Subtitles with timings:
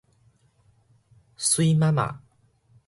[1.37, 2.15] 媠媽媽